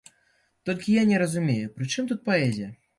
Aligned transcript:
Толькі 0.69 0.95
я 0.97 1.03
не 1.11 1.21
разумею, 1.25 1.61
пры 1.77 1.85
чым 1.95 2.03
тут 2.15 2.29
паэзія? 2.29 2.77